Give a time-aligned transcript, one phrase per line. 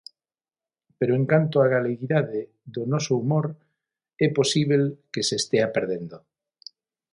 [0.97, 2.41] Pero en canto á galeguidade
[2.73, 3.45] do noso humor,
[4.25, 6.17] é posíbel que se estea perdendo.